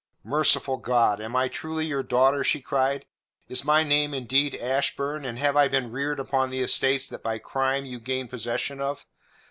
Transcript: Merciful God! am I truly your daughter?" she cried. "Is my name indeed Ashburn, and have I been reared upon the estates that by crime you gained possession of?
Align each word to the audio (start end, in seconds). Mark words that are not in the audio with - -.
Merciful 0.25 0.77
God! 0.77 1.21
am 1.21 1.35
I 1.35 1.47
truly 1.47 1.85
your 1.85 2.01
daughter?" 2.01 2.43
she 2.43 2.59
cried. 2.59 3.05
"Is 3.47 3.63
my 3.63 3.83
name 3.83 4.15
indeed 4.15 4.55
Ashburn, 4.55 5.25
and 5.25 5.37
have 5.37 5.55
I 5.55 5.67
been 5.67 5.91
reared 5.91 6.19
upon 6.19 6.49
the 6.49 6.63
estates 6.63 7.07
that 7.09 7.21
by 7.21 7.37
crime 7.37 7.85
you 7.85 7.99
gained 7.99 8.31
possession 8.31 8.81
of? 8.81 9.05